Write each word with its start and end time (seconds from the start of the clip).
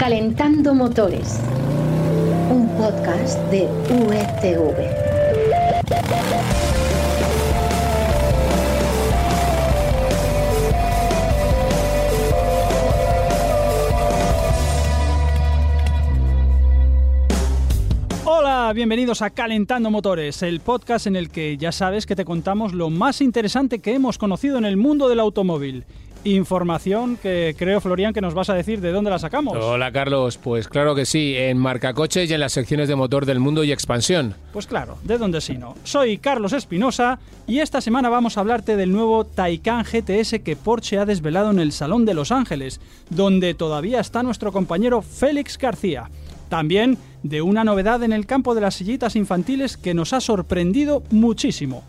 Calentando 0.00 0.74
Motores, 0.74 1.38
un 2.50 2.66
podcast 2.78 3.38
de 3.50 3.64
UETV. 3.66 4.74
Hola, 18.24 18.72
bienvenidos 18.74 19.20
a 19.20 19.28
Calentando 19.28 19.90
Motores, 19.90 20.42
el 20.42 20.60
podcast 20.60 21.06
en 21.08 21.16
el 21.16 21.28
que 21.28 21.58
ya 21.58 21.72
sabes 21.72 22.06
que 22.06 22.16
te 22.16 22.24
contamos 22.24 22.72
lo 22.72 22.88
más 22.88 23.20
interesante 23.20 23.80
que 23.80 23.92
hemos 23.92 24.16
conocido 24.16 24.56
en 24.56 24.64
el 24.64 24.78
mundo 24.78 25.10
del 25.10 25.20
automóvil. 25.20 25.84
Información 26.24 27.16
que 27.16 27.54
creo, 27.58 27.80
Florian, 27.80 28.12
que 28.12 28.20
nos 28.20 28.34
vas 28.34 28.50
a 28.50 28.54
decir 28.54 28.80
de 28.82 28.92
dónde 28.92 29.10
la 29.10 29.18
sacamos. 29.18 29.56
Hola 29.56 29.90
Carlos, 29.90 30.36
pues 30.36 30.68
claro 30.68 30.94
que 30.94 31.06
sí, 31.06 31.34
en 31.34 31.56
Marcacoches 31.56 32.30
y 32.30 32.34
en 32.34 32.40
las 32.40 32.52
secciones 32.52 32.88
de 32.88 32.94
motor 32.94 33.24
del 33.24 33.40
mundo 33.40 33.64
y 33.64 33.72
expansión. 33.72 34.34
Pues 34.52 34.66
claro, 34.66 34.98
de 35.02 35.16
dónde 35.16 35.40
si 35.40 35.56
no. 35.56 35.76
Soy 35.82 36.18
Carlos 36.18 36.52
Espinosa 36.52 37.18
y 37.46 37.60
esta 37.60 37.80
semana 37.80 38.10
vamos 38.10 38.36
a 38.36 38.40
hablarte 38.40 38.76
del 38.76 38.92
nuevo 38.92 39.24
Taycan 39.24 39.84
GTS 39.84 40.40
que 40.44 40.56
Porsche 40.56 40.98
ha 40.98 41.06
desvelado 41.06 41.50
en 41.52 41.58
el 41.58 41.72
Salón 41.72 42.04
de 42.04 42.12
Los 42.12 42.32
Ángeles, 42.32 42.80
donde 43.08 43.54
todavía 43.54 44.00
está 44.00 44.22
nuestro 44.22 44.52
compañero 44.52 45.00
Félix 45.00 45.56
García. 45.56 46.10
También 46.50 46.98
de 47.22 47.40
una 47.40 47.64
novedad 47.64 48.02
en 48.02 48.12
el 48.12 48.26
campo 48.26 48.54
de 48.54 48.60
las 48.60 48.74
sillitas 48.74 49.16
infantiles 49.16 49.78
que 49.78 49.94
nos 49.94 50.12
ha 50.12 50.20
sorprendido 50.20 51.02
muchísimo. 51.10 51.82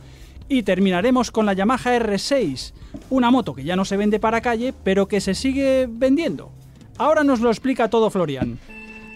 Y 0.51 0.63
terminaremos 0.63 1.31
con 1.31 1.45
la 1.45 1.53
Yamaha 1.53 1.97
R6, 1.97 2.73
una 3.09 3.31
moto 3.31 3.55
que 3.55 3.63
ya 3.63 3.77
no 3.77 3.85
se 3.85 3.95
vende 3.95 4.19
para 4.19 4.41
calle, 4.41 4.73
pero 4.83 5.07
que 5.07 5.21
se 5.21 5.33
sigue 5.33 5.87
vendiendo. 5.89 6.51
Ahora 6.97 7.23
nos 7.23 7.39
lo 7.39 7.49
explica 7.49 7.89
todo 7.89 8.09
Florian. 8.09 8.59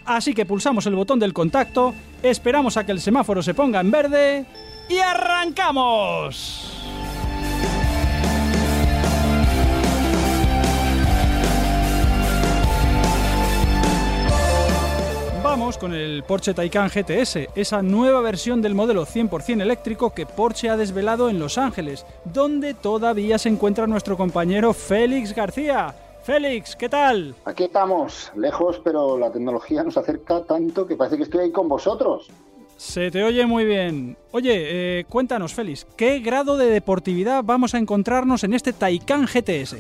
Así 0.05 0.34
que 0.34 0.46
pulsamos 0.46 0.85
el 0.85 0.96
botón 0.96 1.20
del 1.20 1.34
contacto, 1.34 1.93
esperamos 2.24 2.77
a 2.77 2.85
que 2.85 2.93
el 2.93 3.01
semáforo 3.01 3.43
se 3.43 3.54
ponga 3.54 3.82
en 3.82 3.91
verde 3.91 4.46
y 4.87 4.99
arrancamos. 4.99 6.74
Vamos 15.57 15.77
con 15.77 15.93
el 15.93 16.21
Porsche 16.23 16.53
Taycan 16.53 16.89
GTS, 16.89 17.48
esa 17.55 17.81
nueva 17.81 18.20
versión 18.20 18.61
del 18.61 18.75
modelo 18.75 19.05
100% 19.05 19.62
eléctrico 19.62 20.09
que 20.13 20.25
Porsche 20.25 20.70
ha 20.70 20.75
desvelado 20.75 21.29
en 21.29 21.39
Los 21.39 21.57
Ángeles, 21.57 22.05
donde 22.25 22.73
todavía 22.73 23.37
se 23.37 23.47
encuentra 23.47 23.87
nuestro 23.87 24.17
compañero 24.17 24.73
Félix 24.73 25.34
García. 25.34 25.95
Félix, 26.23 26.75
¿qué 26.75 26.89
tal? 26.89 27.35
Aquí 27.45 27.63
estamos, 27.63 28.34
lejos, 28.35 28.81
pero 28.84 29.17
la 29.17 29.31
tecnología 29.31 29.81
nos 29.81 29.95
acerca 29.95 30.43
tanto 30.43 30.85
que 30.85 30.97
parece 30.97 31.15
que 31.15 31.23
estoy 31.23 31.45
ahí 31.45 31.51
con 31.53 31.69
vosotros. 31.69 32.27
Se 32.75 33.09
te 33.09 33.23
oye 33.23 33.45
muy 33.45 33.63
bien. 33.63 34.17
Oye, 34.34 34.99
eh, 34.99 35.05
cuéntanos, 35.05 35.53
Félix, 35.53 35.87
¿qué 35.95 36.19
grado 36.19 36.57
de 36.57 36.65
deportividad 36.65 37.45
vamos 37.45 37.73
a 37.75 37.77
encontrarnos 37.77 38.43
en 38.43 38.55
este 38.55 38.73
Taycan 38.73 39.25
GTS? 39.25 39.77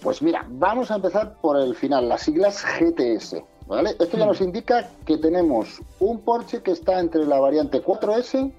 Pues 0.00 0.22
mira, 0.22 0.46
vamos 0.48 0.90
a 0.90 0.94
empezar 0.94 1.34
por 1.42 1.60
el 1.60 1.74
final, 1.74 2.08
las 2.08 2.22
siglas 2.22 2.64
GTS. 2.64 3.44
¿Vale? 3.68 3.90
Esto 3.98 4.16
ya 4.16 4.26
nos 4.26 4.40
indica 4.40 4.88
que 5.06 5.18
tenemos 5.18 5.80
un 6.00 6.20
Porsche 6.20 6.62
que 6.62 6.72
está 6.72 6.98
entre 6.98 7.24
la 7.26 7.38
variante 7.38 7.82
4S 7.82 8.50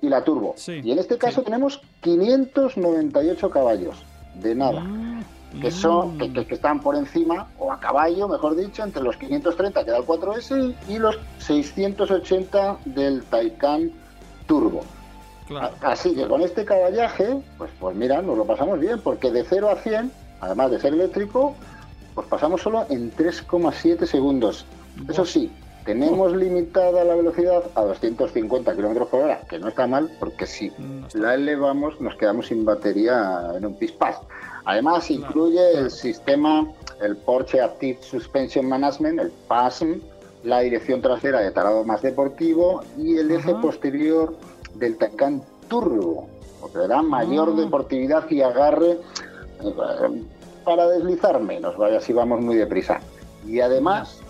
y 0.00 0.08
la 0.08 0.24
Turbo. 0.24 0.54
Sí, 0.56 0.80
y 0.82 0.90
en 0.92 0.98
este 0.98 1.18
caso 1.18 1.40
sí. 1.40 1.44
tenemos 1.44 1.80
598 2.02 3.50
caballos, 3.50 4.02
de 4.34 4.54
nada. 4.54 4.82
Ah, 4.84 5.20
Que, 5.62 5.70
son, 5.70 6.18
que, 6.18 6.30
que- 6.46 6.54
están 6.54 6.80
por 6.80 6.94
encima, 6.94 7.48
o 7.58 7.72
a 7.72 7.80
caballo, 7.80 8.28
mejor 8.28 8.54
dicho, 8.54 8.82
entre 8.82 9.02
los 9.02 9.16
530 9.16 9.84
que 9.84 9.90
da 9.90 9.96
el 9.98 10.04
4S 10.04 10.74
y 10.88 10.98
los 10.98 11.18
680 11.38 12.76
del 12.84 13.22
Taycan 13.24 13.90
Turbo. 14.46 14.80
claro. 15.46 15.74
Así 15.82 16.14
que 16.14 16.26
con 16.28 16.42
este 16.42 16.64
caballaje, 16.64 17.38
pues, 17.56 17.70
pues 17.80 17.96
mira, 17.96 18.20
nos 18.22 18.36
lo 18.36 18.44
pasamos 18.44 18.78
bien, 18.78 19.00
porque 19.00 19.30
de 19.30 19.44
0 19.44 19.70
a 19.70 19.76
100, 19.76 20.12
además 20.40 20.70
de 20.70 20.80
ser 20.80 20.92
eléctrico, 20.92 21.54
pues 22.18 22.26
pasamos 22.26 22.62
solo 22.62 22.84
en 22.90 23.12
3,7 23.12 24.04
segundos. 24.04 24.66
Eso 25.08 25.24
sí, 25.24 25.52
tenemos 25.84 26.34
limitada 26.34 27.04
la 27.04 27.14
velocidad 27.14 27.62
a 27.76 27.82
250 27.82 28.74
kilómetros 28.74 29.06
por 29.06 29.20
hora, 29.22 29.42
que 29.48 29.60
no 29.60 29.68
está 29.68 29.86
mal, 29.86 30.10
porque 30.18 30.44
si 30.44 30.72
la 31.14 31.34
elevamos 31.34 32.00
nos 32.00 32.16
quedamos 32.16 32.48
sin 32.48 32.64
batería 32.64 33.52
en 33.56 33.64
un 33.66 33.74
pispás. 33.76 34.16
Además, 34.64 35.08
incluye 35.12 35.78
el 35.78 35.92
sistema, 35.92 36.66
el 37.00 37.16
Porsche 37.18 37.60
Active 37.60 37.98
Suspension 38.02 38.66
Management, 38.68 39.20
el 39.20 39.30
PASM, 39.46 40.00
la 40.42 40.58
dirección 40.58 41.00
trasera 41.00 41.38
de 41.38 41.52
tarado 41.52 41.84
más 41.84 42.02
deportivo 42.02 42.82
y 42.96 43.16
el 43.16 43.30
eje 43.30 43.52
Ajá. 43.52 43.60
posterior 43.60 44.34
del 44.74 44.96
Taycan 44.98 45.40
Turbo, 45.68 46.28
lo 46.62 46.72
que 46.72 46.78
dará 46.80 47.00
mayor 47.00 47.50
Ah. 47.54 47.60
deportividad 47.60 48.28
y 48.28 48.42
agarre 48.42 48.98
eh, 49.62 50.22
para 50.68 50.86
deslizar 50.86 51.40
menos, 51.40 51.78
vaya 51.78 51.98
si 51.98 52.12
vamos 52.12 52.42
muy 52.42 52.56
deprisa. 52.56 53.00
Y 53.46 53.60
además, 53.60 54.20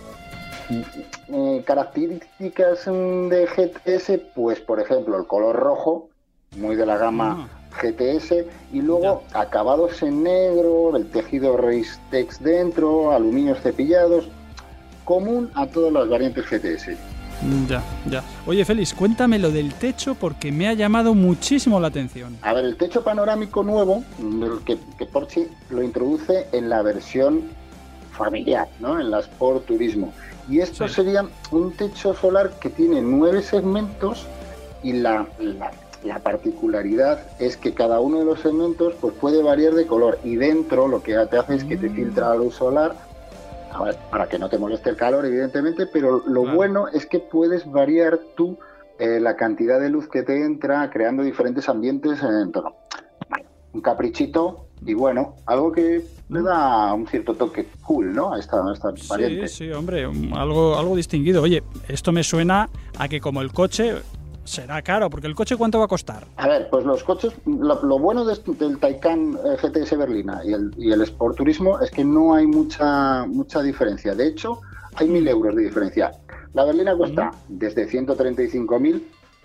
eh, 0.70 1.64
características 1.66 2.86
mm, 2.86 3.28
de 3.28 3.46
GTS, 3.48 4.20
pues 4.36 4.60
por 4.60 4.78
ejemplo 4.78 5.18
el 5.18 5.26
color 5.26 5.56
rojo, 5.56 6.10
muy 6.56 6.76
de 6.76 6.86
la 6.86 6.96
gama 6.96 7.48
GTS, 7.82 8.44
y 8.72 8.80
luego 8.80 9.24
acabados 9.32 10.00
en 10.04 10.22
negro, 10.22 10.96
el 10.96 11.10
tejido 11.10 11.56
Racetex 11.56 12.40
dentro, 12.40 13.10
aluminios 13.10 13.60
cepillados, 13.60 14.28
común 15.04 15.50
a 15.56 15.66
todas 15.66 15.92
las 15.92 16.08
variantes 16.08 16.44
GTS. 16.48 16.96
Ya, 17.68 17.82
ya. 18.10 18.22
Oye, 18.46 18.64
Félix, 18.64 18.92
cuéntame 18.92 19.38
lo 19.38 19.50
del 19.50 19.72
techo 19.74 20.16
porque 20.16 20.50
me 20.50 20.66
ha 20.68 20.72
llamado 20.72 21.14
muchísimo 21.14 21.78
la 21.78 21.86
atención. 21.88 22.36
A 22.42 22.52
ver, 22.52 22.64
el 22.64 22.76
techo 22.76 23.04
panorámico 23.04 23.62
nuevo, 23.62 24.02
que, 24.66 24.76
que 24.98 25.06
Porsche 25.06 25.48
lo 25.70 25.82
introduce 25.82 26.48
en 26.52 26.68
la 26.68 26.82
versión 26.82 27.42
familiar, 28.12 28.68
¿no? 28.80 28.98
En 29.00 29.10
la 29.12 29.20
Sport 29.20 29.66
Turismo. 29.66 30.12
Y 30.48 30.58
esto 30.60 30.88
Sí. 30.88 30.94
sería 30.94 31.24
un 31.52 31.72
techo 31.72 32.14
solar 32.14 32.50
que 32.60 32.70
tiene 32.70 33.00
nueve 33.02 33.42
segmentos 33.42 34.26
y 34.82 34.94
la, 34.94 35.26
la- 35.38 35.70
la 36.04 36.18
particularidad 36.20 37.20
es 37.38 37.56
que 37.56 37.74
cada 37.74 38.00
uno 38.00 38.20
de 38.20 38.24
los 38.24 38.40
segmentos 38.40 38.94
pues, 39.00 39.14
puede 39.14 39.42
variar 39.42 39.74
de 39.74 39.86
color 39.86 40.18
y 40.24 40.36
dentro 40.36 40.86
lo 40.88 41.02
que 41.02 41.14
te 41.30 41.36
hace 41.38 41.54
es 41.56 41.64
que 41.64 41.76
te 41.76 41.88
Mm. 41.90 41.94
filtra 41.94 42.28
la 42.30 42.36
luz 42.36 42.54
solar 42.54 42.96
a 43.72 43.84
ver, 43.84 43.96
para 44.10 44.28
que 44.28 44.38
no 44.38 44.48
te 44.48 44.58
moleste 44.58 44.90
el 44.90 44.96
calor, 44.96 45.24
evidentemente, 45.26 45.86
pero 45.86 46.22
lo 46.26 46.42
Claro. 46.42 46.56
bueno 46.56 46.88
es 46.88 47.06
que 47.06 47.20
puedes 47.20 47.70
variar 47.70 48.18
tú 48.36 48.58
eh, 48.98 49.20
la 49.20 49.36
cantidad 49.36 49.80
de 49.80 49.90
luz 49.90 50.08
que 50.08 50.22
te 50.22 50.44
entra, 50.44 50.90
creando 50.90 51.22
diferentes 51.22 51.68
ambientes 51.68 52.20
en 52.22 52.28
el 52.28 52.42
entorno. 52.42 52.74
Bueno, 53.28 53.48
un 53.72 53.80
caprichito 53.80 54.66
y 54.84 54.94
bueno, 54.94 55.36
algo 55.46 55.70
que 55.72 56.04
le 56.28 56.42
da 56.42 56.92
un 56.94 57.06
cierto 57.06 57.34
toque 57.34 57.68
cool, 57.82 58.12
¿no? 58.14 58.32
A 58.34 58.38
esta, 58.38 58.56
a 58.58 58.72
esta 58.72 58.92
variante. 59.08 59.48
Sí, 59.48 59.66
sí, 59.66 59.72
hombre, 59.72 60.04
algo, 60.34 60.76
algo 60.76 60.96
distinguido. 60.96 61.42
Oye, 61.42 61.62
esto 61.88 62.10
me 62.12 62.24
suena 62.24 62.68
a 62.98 63.08
que 63.08 63.20
como 63.20 63.40
el 63.40 63.52
coche 63.52 63.94
será 64.48 64.82
caro, 64.82 65.08
porque 65.10 65.26
el 65.26 65.34
coche 65.34 65.56
cuánto 65.56 65.78
va 65.78 65.84
a 65.84 65.88
costar. 65.88 66.26
A 66.36 66.48
ver, 66.48 66.68
pues 66.70 66.84
los 66.84 67.04
coches, 67.04 67.32
lo, 67.46 67.82
lo 67.82 67.98
bueno 67.98 68.24
de 68.24 68.36
del 68.58 68.78
Taycan 68.78 69.38
eh, 69.44 69.56
GTS 69.62 69.96
Berlina 69.96 70.40
y 70.44 70.52
el, 70.52 70.70
y 70.76 70.90
el 70.92 71.02
Sport 71.02 71.36
Turismo 71.36 71.78
es 71.80 71.90
que 71.90 72.04
no 72.04 72.34
hay 72.34 72.46
mucha, 72.46 73.24
mucha 73.26 73.62
diferencia. 73.62 74.14
De 74.14 74.26
hecho, 74.26 74.60
hay 74.96 75.08
mil 75.08 75.26
euros 75.28 75.54
de 75.54 75.62
diferencia. 75.64 76.12
La 76.54 76.64
Berlina 76.64 76.96
cuesta 76.96 77.30
desde 77.48 77.86
135.000, 77.88 79.02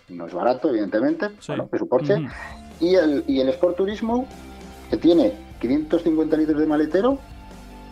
no 0.10 0.26
es 0.28 0.34
barato, 0.34 0.70
evidentemente, 0.70 1.28
Sí. 1.40 1.48
bueno, 1.48 1.70
es 1.72 1.82
un 1.82 1.88
Porsche, 1.90 2.18
y, 2.80 2.96
el, 2.96 3.24
y 3.28 3.40
el 3.42 3.50
Sport 3.50 3.78
Turismo, 3.78 4.26
que 4.90 4.98
tiene 4.98 5.34
550 5.60 6.38
litros 6.38 6.60
de 6.60 6.66
maletero, 6.66 7.18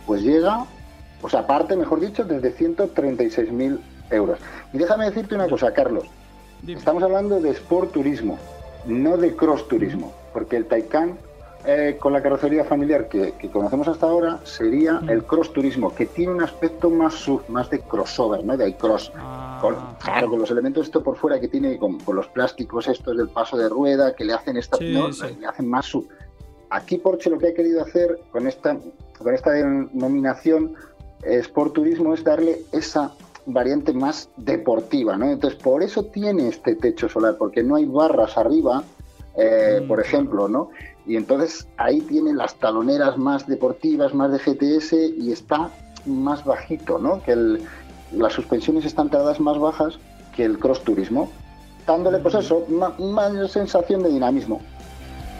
pues 0.06 0.22
llega, 0.22 0.64
o 1.20 1.28
sea, 1.28 1.46
parte, 1.46 1.76
mejor 1.76 2.00
dicho, 2.00 2.24
desde 2.24 2.54
136.000 2.54 3.78
euros. 4.10 4.38
Y 4.72 4.78
déjame 4.78 5.06
decirte 5.06 5.34
una 5.34 5.48
cosa, 5.48 5.72
Carlos. 5.72 6.04
Dime. 6.62 6.78
Estamos 6.78 7.02
hablando 7.02 7.40
de 7.40 7.50
Sport 7.50 7.92
Turismo, 7.92 8.38
no 8.86 9.16
de 9.16 9.34
Cross 9.34 9.68
Turismo, 9.68 10.12
porque 10.32 10.56
el 10.56 10.66
Taycan 10.66 11.18
eh, 11.64 11.96
con 12.00 12.12
la 12.12 12.22
carrocería 12.22 12.64
familiar 12.64 13.08
que, 13.08 13.32
que 13.32 13.48
conocemos 13.50 13.86
hasta 13.88 14.06
ahora 14.06 14.40
sería 14.44 15.00
el 15.08 15.24
Cross 15.24 15.52
Turismo, 15.52 15.94
que 15.94 16.06
tiene 16.06 16.32
un 16.32 16.42
aspecto 16.42 16.90
más 16.90 17.14
sub, 17.14 17.42
más 17.48 17.70
de 17.70 17.80
crossover, 17.80 18.44
¿no? 18.44 18.56
De 18.56 18.68
iCross. 18.70 19.12
Ah, 19.16 19.58
Con, 19.60 19.76
claro, 20.02 20.28
con 20.30 20.40
los 20.40 20.50
elementos 20.50 20.86
esto 20.86 21.02
por 21.02 21.16
fuera 21.16 21.38
que 21.40 21.46
tiene, 21.48 21.78
con, 21.78 21.98
con 22.00 22.16
los 22.16 22.26
plásticos 22.28 22.88
estos 22.88 23.16
del 23.16 23.28
paso 23.28 23.56
de 23.56 23.68
rueda, 23.68 24.14
que 24.14 24.24
le 24.24 24.32
hacen 24.32 24.56
esta, 24.56 24.76
Sí, 24.76 24.92
¿no? 24.92 25.12
sí. 25.12 25.36
le 25.40 25.46
hacen 25.46 25.68
más 25.68 25.86
sub. 25.86 26.08
Aquí 26.70 26.96
Porsche 26.98 27.28
lo 27.30 27.38
que 27.38 27.48
ha 27.48 27.54
querido 27.54 27.82
hacer 27.82 28.18
con 28.32 28.46
esta, 28.48 28.76
con 29.18 29.34
esta 29.34 29.50
denominación 29.50 30.74
eh, 31.22 31.36
Sport 31.38 31.74
Turismo 31.74 32.14
es 32.14 32.24
darle 32.24 32.62
esa 32.72 33.12
variante 33.46 33.92
más 33.92 34.28
deportiva, 34.36 35.16
¿no? 35.16 35.30
Entonces, 35.30 35.58
por 35.60 35.82
eso 35.82 36.04
tiene 36.04 36.48
este 36.48 36.74
techo 36.74 37.08
solar, 37.08 37.36
porque 37.38 37.62
no 37.62 37.76
hay 37.76 37.84
barras 37.86 38.36
arriba, 38.38 38.84
eh, 39.36 39.80
Mm, 39.82 39.88
por 39.88 40.00
ejemplo, 40.00 40.48
¿no? 40.48 40.70
Y 41.06 41.16
entonces 41.16 41.66
ahí 41.78 42.00
tiene 42.02 42.32
las 42.32 42.54
taloneras 42.56 43.16
más 43.18 43.46
deportivas, 43.46 44.14
más 44.14 44.30
de 44.30 44.38
GTS 44.38 44.92
y 45.18 45.32
está 45.32 45.70
más 46.06 46.44
bajito, 46.44 46.98
¿no? 46.98 47.22
Que 47.22 47.32
el, 47.32 47.62
las 48.12 48.32
suspensiones 48.34 48.84
están 48.84 49.08
trazadas 49.10 49.40
más 49.40 49.58
bajas 49.58 49.94
que 50.36 50.44
el 50.44 50.58
cross 50.58 50.82
turismo, 50.84 51.30
dándole 51.86 52.18
pues 52.18 52.34
eso, 52.34 52.64
ma- 52.68 52.94
más 52.98 53.50
sensación 53.50 54.02
de 54.02 54.10
dinamismo. 54.10 54.60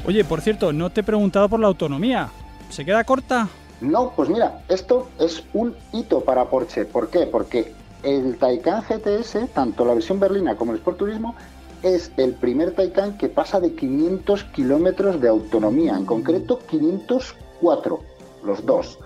Oye, 0.05 0.25
por 0.25 0.41
cierto, 0.41 0.73
no 0.73 0.91
te 0.91 1.03
he 1.03 1.05
preguntado 1.05 1.49
por 1.49 1.61
la 1.61 1.69
autonomía. 1.69 2.29
¿Se 2.71 2.85
queda 2.85 3.05
corta? 3.05 3.49
No, 3.81 4.13
pues 4.17 4.29
mira, 4.29 4.63
esto 4.69 5.09
es 5.21 5.45
un 5.53 5.75
hito 5.93 6.21
para 6.23 6.47
Porsche. 6.47 6.85
¿Por 6.85 7.09
qué? 7.09 7.27
Porque 7.27 7.73
el 8.03 8.37
Taycan 8.39 8.83
GTS, 8.83 9.49
tanto 9.55 9.85
la 9.85 9.95
versión 9.95 10.19
berlina 10.21 10.57
como 10.57 10.73
el 10.73 10.79
Sport 10.79 10.99
Turismo, 10.99 11.35
es 11.83 12.11
el 12.17 12.35
primer 12.35 12.75
Taycan 12.75 13.17
que 13.19 13.29
pasa 13.29 13.61
de 13.61 13.75
500 13.75 14.45
kilómetros 14.45 15.21
de 15.21 15.29
autonomía, 15.29 15.97
en 15.97 16.05
concreto 16.07 16.59
504, 16.69 18.01
los 18.45 18.65
dos. 18.67 18.99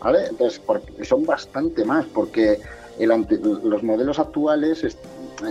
¿Vale? 0.00 0.26
Entonces, 0.26 0.60
porque 0.64 1.04
son 1.04 1.24
bastante 1.24 1.84
más, 1.84 2.04
porque 2.06 2.60
el 2.98 3.10
ante- 3.10 3.38
los 3.38 3.82
modelos 3.82 4.18
actuales 4.18 4.84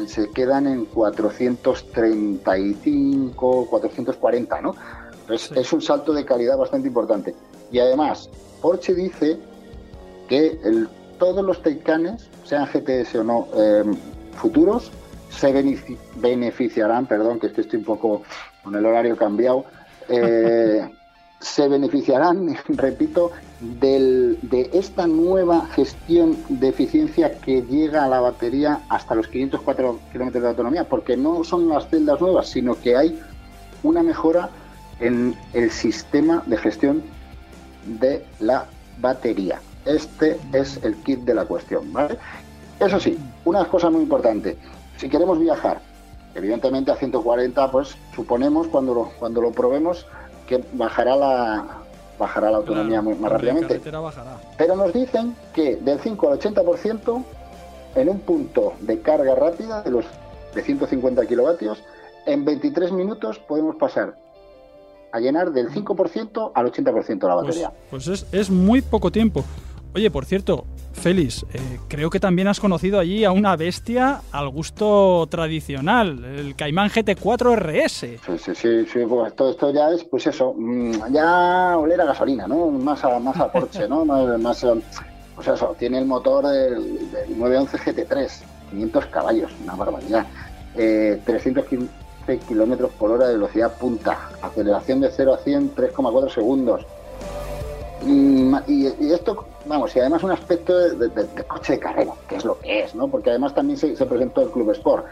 se 0.07 0.30
quedan 0.31 0.68
en 0.68 0.86
435, 0.86 3.68
440, 3.69 4.62
¿no? 4.62 4.75
Entonces, 5.21 5.50
Sí. 5.50 5.59
es 5.59 5.74
un 5.74 5.81
salto 5.81 6.13
de 6.13 6.25
calidad 6.25 6.57
bastante 6.57 6.88
importante. 6.88 7.36
Y 7.71 7.80
además, 7.80 8.30
Porsche 8.62 8.94
dice 8.94 9.38
que 10.27 10.59
el- 10.63 10.88
todos 11.19 11.44
los 11.44 11.62
Taycanes, 11.62 12.27
sean 12.45 12.65
GTS 12.68 13.15
o 13.15 13.24
no, 13.24 13.47
eh, 13.57 13.83
futuros, 14.36 14.92
se 15.30 15.53
benefici- 15.53 15.97
beneficiarán, 16.15 17.06
perdón, 17.07 17.39
que 17.39 17.47
es 17.47 17.53
que 17.53 17.62
estoy 17.62 17.80
un 17.80 17.86
poco 17.86 18.21
con 18.63 18.75
el 18.75 18.86
horario 18.86 19.18
cambiado, 19.18 19.65
eh, 20.07 20.88
se 21.42 21.68
beneficiarán, 21.68 22.56
repito, 22.69 23.31
del- 23.59 24.38
de 24.42 24.69
esta 24.74 25.07
nueva 25.07 25.65
gestión 25.68 26.38
de 26.50 26.69
eficiencia 26.69 27.39
que 27.39 27.62
llega 27.63 28.06
a 28.06 28.07
la 28.07 28.19
batería 28.21 28.81
hasta 28.89 29.15
los 29.15 29.27
504 29.27 30.00
kilómetros 30.12 30.44
de 30.44 30.50
autonomía, 30.50 30.83
porque 30.86 31.18
no 31.18 31.44
son 31.44 31.68
las 31.68 31.89
celdas 31.89 32.21
nuevas, 32.21 32.48
sino 32.50 32.80
que 32.80 32.95
hay 32.95 33.19
una 33.83 34.01
mejora 34.03 34.50
en 35.00 35.36
el 35.53 35.71
sistema 35.71 36.41
de 36.45 36.57
gestión 36.57 37.03
de 38.00 38.25
la 38.39 38.65
batería. 39.00 39.59
Este 39.85 40.39
es 40.53 40.79
el 40.83 40.95
kit 41.03 41.19
de 41.21 41.33
la 41.33 41.45
cuestión, 41.45 41.91
¿vale? 41.93 42.17
Eso 42.79 42.99
sí, 42.99 43.17
una 43.45 43.65
cosa 43.65 43.89
muy 43.89 44.01
importante. 44.01 44.57
Si 44.97 45.07
queremos 45.09 45.39
viajar, 45.39 45.79
evidentemente 46.33 46.91
a 46.91 46.95
140, 46.95 47.71
pues 47.71 47.95
suponemos 48.15 48.67
cuando 48.67 48.93
lo, 48.93 49.11
cuando 49.19 49.41
lo 49.41 49.51
probemos 49.51 50.05
que 50.47 50.63
bajará 50.73 51.15
la 51.15 51.65
bajará 52.17 52.49
la 52.49 52.57
autonomía 52.57 53.01
Claro, 53.01 53.03
muy- 53.03 53.15
más 53.15 53.31
rápidamente. 53.31 53.77
bajará. 53.91 54.37
Pero 54.57 54.75
nos 54.77 54.93
dicen 54.93 55.35
que 55.53 55.75
del 55.75 55.99
5 55.99 56.31
al 56.31 56.39
80% 56.39 57.23
en 57.95 58.09
un 58.09 58.19
punto 58.21 58.73
de 58.79 59.01
carga 59.01 59.35
rápida 59.35 59.81
de 59.81 59.91
los 59.91 60.05
de 60.53 60.61
150 60.61 61.25
kilovatios, 61.25 61.83
en 62.25 62.45
23 62.45 62.93
minutos 62.93 63.38
podemos 63.39 63.75
pasar 63.75 64.15
a 65.11 65.19
llenar 65.19 65.51
del 65.51 65.69
5% 65.71 66.51
al 66.55 66.65
80% 66.71 67.27
la 67.27 67.33
Pues, 67.35 67.47
batería. 67.47 67.71
pues 67.89 68.07
es, 68.07 68.25
es 68.31 68.49
muy 68.49 68.81
poco 68.81 69.11
tiempo. 69.11 69.43
Oye, 69.95 70.12
por 70.12 70.25
cierto, 70.25 70.65
Félix, 70.92 71.45
eh, 71.53 71.80
creo 71.88 72.09
que 72.09 72.19
también 72.19 72.50
has 72.50 72.59
conocido 72.59 73.00
allí 73.00 73.24
a 73.24 73.31
una 73.31 73.56
bestia 73.56 74.19
al 74.33 74.50
gusto 74.50 75.25
tradicional, 75.31 76.21
el 76.25 76.53
Caimán 76.53 76.89
GT4 76.89 77.56
RS. 77.56 78.00
Sí, 78.00 78.18
sí, 78.38 78.56
sí, 78.56 78.86
sí, 78.92 79.00
pues 79.07 79.33
todo 79.38 79.51
esto 79.51 79.71
ya 79.71 79.92
es, 79.92 80.03
pues 80.03 80.27
eso, 80.27 80.53
mm, 80.53 81.13
ya 81.13 81.77
oler 81.77 82.01
a 82.01 82.06
gasolina, 82.07 82.45
¿no? 82.45 82.71
Más 82.71 83.06
a, 83.06 83.19
más 83.19 83.38
a 83.38 83.50
Porsche, 83.50 83.88
¿no? 83.88 84.03
Más, 84.06 84.38
más, 84.38 84.63
eh, 84.65 84.74
pues 85.33 85.47
eso, 85.47 85.74
tiene 85.80 86.00
el 86.00 86.06
motor 86.06 86.45
del, 86.45 87.09
del 87.12 87.39
911 87.39 87.77
GT3, 87.77 88.30
500 88.71 89.06
caballos, 89.06 89.51
una 89.63 89.75
barbaridad. 89.75 90.25
Eh, 90.75 91.21
315 91.25 91.88
kilómetros 92.50 92.91
por 93.00 93.12
hora 93.12 93.27
de 93.27 93.36
velocidad 93.36 93.77
punta, 93.77 94.30
aceleración 94.41 95.00
de 95.00 95.09
0 95.09 95.36
a 95.36 95.38
100, 95.38 95.74
3,4 95.74 96.30
segundos. 96.33 96.86
Mm, 98.03 98.56
Y, 98.68 98.88
y 99.00 99.13
esto, 99.13 99.45
vamos, 99.65 99.95
y 99.95 100.00
además 100.00 100.23
un 100.23 100.31
aspecto 100.31 100.77
de, 100.77 101.09
de- 101.09 101.23
de 101.23 101.44
coche 101.44 101.73
de 101.73 101.79
carrera, 101.79 102.13
que 102.27 102.35
es 102.35 102.45
lo 102.45 102.59
que 102.59 102.83
es, 102.83 102.95
¿no? 102.95 103.07
Porque 103.07 103.29
además 103.31 103.53
también 103.53 103.77
se, 103.77 103.95
se 103.95 104.06
presentó 104.06 104.41
el 104.41 104.51
Club 104.51 104.71
Sport 104.71 105.06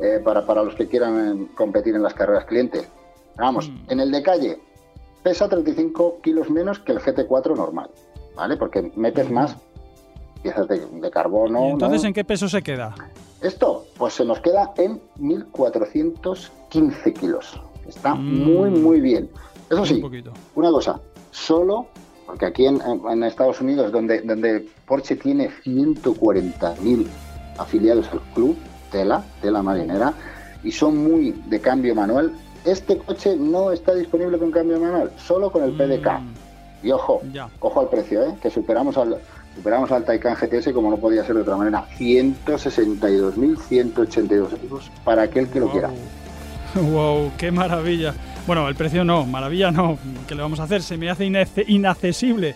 eh, 0.00 0.20
para, 0.24 0.44
para 0.46 0.62
los 0.62 0.74
que 0.74 0.88
quieran 0.88 1.42
eh, 1.42 1.46
competir 1.56 1.94
en 1.94 2.02
las 2.02 2.14
carreras 2.14 2.44
clientes. 2.46 2.88
Vamos, 3.36 3.68
Mm. 3.68 3.90
en 3.92 4.00
el 4.00 4.10
de 4.10 4.22
calle 4.22 4.58
pesa 5.22 5.48
35 5.48 6.18
kilos 6.22 6.48
menos 6.50 6.78
que 6.78 6.92
el 6.92 6.98
GT4 7.00 7.54
normal, 7.56 7.90
¿vale? 8.34 8.56
Porque 8.56 8.90
metes 8.96 9.30
más 9.30 9.54
piezas 10.42 10.66
de, 10.68 10.78
de 10.86 11.10
carbono. 11.10 11.68
¿Y 11.68 11.70
entonces 11.72 12.02
¿no? 12.02 12.08
en 12.08 12.14
qué 12.14 12.24
peso 12.24 12.48
se 12.48 12.62
queda? 12.62 12.94
Esto, 13.42 13.84
pues 13.98 14.14
se 14.14 14.24
nos 14.24 14.40
queda 14.40 14.72
en 14.76 15.00
1415 15.18 17.12
kilos. 17.14 17.60
Está 17.86 18.14
Mm. 18.14 18.44
muy, 18.44 18.70
muy 18.70 19.00
bien. 19.00 19.30
Eso 19.70 19.80
Un 19.82 19.86
sí, 19.86 19.94
poquito. 20.00 20.32
una 20.54 20.70
cosa, 20.70 21.00
solo, 21.30 21.86
porque 22.30 22.46
aquí 22.46 22.64
en, 22.64 22.80
en 23.10 23.24
Estados 23.24 23.60
Unidos, 23.60 23.90
donde, 23.90 24.20
donde 24.20 24.64
Porsche 24.86 25.16
tiene 25.16 25.50
140.000 25.64 27.06
afiliados 27.58 28.06
al 28.12 28.20
club, 28.34 28.56
tela, 28.92 29.24
tela 29.42 29.64
marinera, 29.64 30.14
y 30.62 30.70
son 30.70 30.96
muy 30.96 31.32
de 31.48 31.60
cambio 31.60 31.92
manual, 31.92 32.30
este 32.64 32.98
coche 32.98 33.34
no 33.36 33.72
está 33.72 33.96
disponible 33.96 34.38
con 34.38 34.52
cambio 34.52 34.78
manual, 34.78 35.10
solo 35.18 35.50
con 35.50 35.64
el 35.64 35.72
PDK. 35.72 36.20
Mm, 36.20 36.86
Y 36.86 36.92
ojo, 36.92 37.20
ya. 37.32 37.48
ojo 37.58 37.80
al 37.80 37.88
precio, 37.88 38.24
¿eh? 38.24 38.32
que 38.40 38.48
superamos 38.48 38.96
al, 38.96 39.16
superamos 39.56 39.90
al 39.90 40.04
Taycan 40.04 40.36
GTS 40.36 40.72
como 40.72 40.88
no 40.88 40.98
podía 40.98 41.24
ser 41.24 41.34
de 41.34 41.42
otra 41.42 41.56
manera. 41.56 41.84
162.182 41.98 44.62
euros 44.62 44.88
para 45.02 45.22
aquel 45.22 45.48
que 45.48 45.58
lo 45.58 45.68
quiera. 45.72 45.90
Wow, 46.76 47.32
qué 47.38 47.50
maravilla. 47.50 48.14
Bueno, 48.46 48.68
el 48.68 48.74
precio 48.74 49.04
no, 49.04 49.26
maravilla 49.26 49.70
no. 49.70 49.98
¿Qué 50.26 50.34
le 50.34 50.42
vamos 50.42 50.60
a 50.60 50.64
hacer? 50.64 50.82
Se 50.82 50.96
me 50.96 51.10
hace 51.10 51.30
inaccesible. 51.66 52.54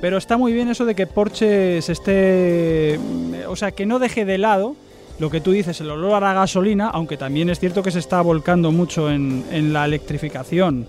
Pero 0.00 0.16
está 0.16 0.36
muy 0.36 0.52
bien 0.52 0.68
eso 0.68 0.84
de 0.84 0.94
que 0.94 1.06
Porsche 1.06 1.82
se 1.82 1.92
esté. 1.92 3.00
O 3.48 3.56
sea, 3.56 3.72
que 3.72 3.86
no 3.86 3.98
deje 3.98 4.24
de 4.24 4.38
lado 4.38 4.76
lo 5.18 5.30
que 5.30 5.40
tú 5.40 5.52
dices, 5.52 5.80
el 5.80 5.90
olor 5.90 6.14
a 6.14 6.20
la 6.20 6.34
gasolina, 6.34 6.90
aunque 6.90 7.16
también 7.16 7.48
es 7.48 7.60
cierto 7.60 7.82
que 7.82 7.90
se 7.90 8.00
está 8.00 8.20
volcando 8.20 8.72
mucho 8.72 9.10
en, 9.10 9.44
en 9.50 9.72
la 9.72 9.84
electrificación. 9.84 10.86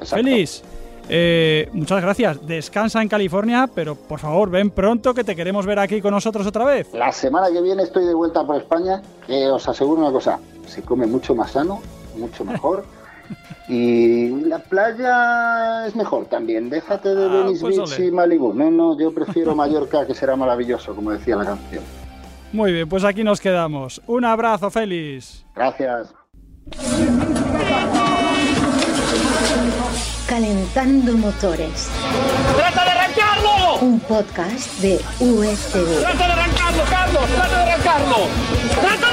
Exacto. 0.00 0.16
Feliz, 0.16 0.62
eh, 1.08 1.68
muchas 1.72 2.02
gracias. 2.02 2.46
Descansa 2.46 3.00
en 3.00 3.08
California, 3.08 3.68
pero 3.74 3.94
por 3.94 4.20
favor 4.20 4.50
ven 4.50 4.70
pronto 4.70 5.14
que 5.14 5.24
te 5.24 5.34
queremos 5.34 5.64
ver 5.66 5.78
aquí 5.78 6.00
con 6.00 6.12
nosotros 6.12 6.46
otra 6.46 6.64
vez. 6.64 6.88
La 6.92 7.12
semana 7.12 7.50
que 7.50 7.62
viene 7.62 7.82
estoy 7.82 8.04
de 8.04 8.14
vuelta 8.14 8.46
por 8.46 8.56
España, 8.56 9.02
que 9.26 9.48
os 9.48 9.68
aseguro 9.68 10.02
una 10.02 10.12
cosa, 10.12 10.38
se 10.66 10.82
come 10.82 11.06
mucho 11.06 11.34
más 11.34 11.52
sano, 11.52 11.80
mucho 12.16 12.44
mejor. 12.44 12.84
Y 13.70 14.30
la 14.46 14.58
playa 14.60 15.86
es 15.86 15.94
mejor 15.94 16.24
también. 16.26 16.70
Déjate 16.70 17.14
de 17.14 17.26
Ah, 17.26 17.42
Venice 17.44 17.60
pues 17.60 17.76
Beach 17.76 17.98
ole. 17.98 18.06
y 18.06 18.10
Malibu. 18.10 18.54
No, 18.54 18.70
no, 18.70 18.98
yo 18.98 19.12
prefiero 19.12 19.54
Mallorca, 19.54 20.06
que 20.06 20.14
será 20.14 20.36
maravilloso, 20.36 20.94
como 20.94 21.10
decía 21.10 21.36
la 21.36 21.44
canción. 21.44 21.84
Muy 22.52 22.72
bien, 22.72 22.88
pues 22.88 23.04
aquí 23.04 23.22
nos 23.24 23.40
quedamos. 23.42 24.00
Un 24.06 24.24
abrazo, 24.24 24.70
Félix. 24.70 25.44
Gracias. 25.54 26.14
Calentando 30.26 31.16
motores. 31.16 31.88
¡Trata 32.56 32.84
de 32.84 32.90
arrancarlo! 32.90 33.78
Un 33.80 34.00
podcast 34.00 34.70
de 34.80 34.96
USV. 35.20 36.00
¡Trata 36.00 36.26
de 36.26 36.32
arrancarlo, 36.32 36.82
Carlos! 36.90 37.22
¡Trata 37.34 37.64
de 37.64 37.70
arrancarlo! 37.72 38.16
¡Trata 38.80 39.07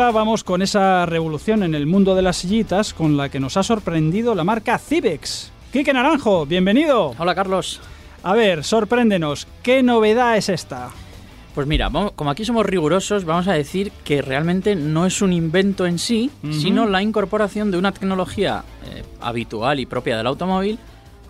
ahora 0.00 0.12
vamos 0.12 0.44
con 0.44 0.62
esa 0.62 1.06
revolución 1.06 1.64
en 1.64 1.74
el 1.74 1.84
mundo 1.86 2.14
de 2.14 2.22
las 2.22 2.36
sillitas 2.36 2.94
con 2.94 3.16
la 3.16 3.28
que 3.30 3.40
nos 3.40 3.56
ha 3.56 3.64
sorprendido 3.64 4.36
la 4.36 4.44
marca 4.44 4.78
Cibex. 4.78 5.50
Quique 5.72 5.92
Naranjo, 5.92 6.46
bienvenido. 6.46 7.16
Hola 7.18 7.34
Carlos. 7.34 7.80
A 8.22 8.34
ver, 8.34 8.62
sorpréndenos, 8.62 9.48
¿qué 9.60 9.82
novedad 9.82 10.36
es 10.36 10.50
esta? 10.50 10.90
Pues 11.52 11.66
mira, 11.66 11.88
vamos- 11.88 12.12
como 12.12 12.30
aquí 12.30 12.44
somos 12.44 12.64
rigurosos, 12.64 13.24
vamos 13.24 13.48
a 13.48 13.54
decir 13.54 13.90
que 14.04 14.22
realmente 14.22 14.76
no 14.76 15.04
es 15.04 15.20
un 15.20 15.32
invento 15.32 15.84
en 15.84 15.98
sí, 15.98 16.30
sino 16.52 16.86
la 16.86 17.02
incorporación 17.02 17.72
de 17.72 17.78
una 17.78 17.90
tecnología 17.90 18.62
eh, 18.84 19.02
habitual 19.20 19.80
y 19.80 19.86
propia 19.86 20.16
del 20.16 20.28
automóvil 20.28 20.78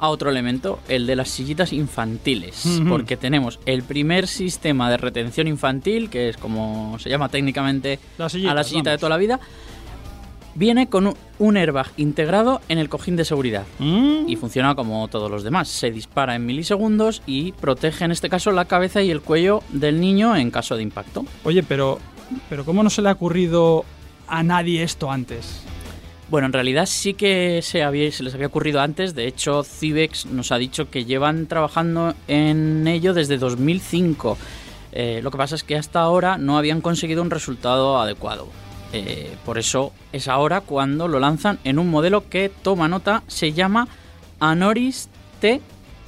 a 0.00 0.08
otro 0.08 0.30
elemento, 0.30 0.78
el 0.88 1.06
de 1.06 1.16
las 1.16 1.28
sillitas 1.28 1.72
infantiles. 1.72 2.64
Porque 2.88 3.16
tenemos 3.16 3.58
el 3.66 3.82
primer 3.82 4.26
sistema 4.28 4.90
de 4.90 4.96
retención 4.96 5.46
infantil, 5.48 6.08
que 6.10 6.28
es 6.28 6.36
como 6.36 6.96
se 6.98 7.10
llama 7.10 7.28
técnicamente 7.28 7.98
Las 8.16 8.32
sillitas, 8.32 8.52
a 8.52 8.54
la 8.54 8.64
sillita 8.64 8.90
de 8.90 8.98
toda 8.98 9.10
la 9.10 9.16
vida, 9.16 9.40
viene 10.54 10.88
con 10.88 11.06
un- 11.08 11.14
un 11.38 11.56
airbag 11.56 11.86
integrado 11.98 12.60
en 12.68 12.78
el 12.78 12.88
cojín 12.88 13.16
de 13.16 13.24
seguridad. 13.24 13.64
¿Mm? 13.78 14.28
y 14.28 14.36
funciona 14.36 14.74
como 14.74 15.06
todos 15.08 15.30
los 15.30 15.42
demás. 15.42 15.68
Se 15.68 15.90
dispara 15.90 16.34
en 16.34 16.44
milisegundos 16.44 17.22
y 17.26 17.52
protege 17.52 18.04
en 18.04 18.10
este 18.12 18.28
caso 18.28 18.50
la 18.50 18.66
cabeza 18.66 19.02
y 19.02 19.10
el 19.10 19.20
cuello 19.22 19.62
del 19.70 20.00
niño 20.00 20.36
en 20.36 20.50
caso 20.50 20.76
de 20.76 20.82
impacto. 20.82 21.24
Oye, 21.44 21.62
pero, 21.62 21.98
pero 22.50 22.64
¿cómo 22.64 22.82
no 22.82 22.90
se 22.90 23.00
le 23.02 23.08
ha 23.08 23.12
ocurrido 23.12 23.84
a 24.26 24.42
nadie 24.42 24.82
esto 24.82 25.10
antes? 25.10 25.62
Bueno, 26.30 26.46
en 26.46 26.52
realidad 26.52 26.84
sí 26.84 27.14
que 27.14 27.60
se, 27.62 27.78
les 27.90 28.34
había 28.34 28.46
ocurrido 28.46 28.80
antes. 28.82 29.14
De 29.14 29.26
hecho, 29.26 29.64
Cibex 29.64 30.26
nos 30.26 30.52
ha 30.52 30.58
dicho 30.58 30.90
que 30.90 31.06
llevan 31.06 31.46
trabajando 31.46 32.14
en 32.26 32.86
ello 32.86 33.14
desde 33.14 33.38
2005. 33.38 34.36
Eh, 34.92 35.20
lo 35.22 35.30
que 35.30 35.38
pasa 35.38 35.54
es 35.54 35.64
que 35.64 35.76
hasta 35.76 36.00
ahora 36.00 36.36
no 36.36 36.58
habían 36.58 36.82
conseguido 36.82 37.22
un 37.22 37.30
resultado 37.30 37.98
adecuado. 37.98 38.48
Eh, 38.92 39.34
por 39.46 39.58
eso 39.58 39.92
es 40.12 40.28
ahora 40.28 40.60
cuando 40.60 41.08
lo 41.08 41.18
lanzan 41.18 41.58
en 41.64 41.78
un 41.78 41.90
modelo 41.90 42.28
que, 42.28 42.50
toma 42.62 42.88
nota, 42.88 43.22
se 43.26 43.54
llama 43.54 43.88
Anoris 44.38 45.08
T 45.40 45.62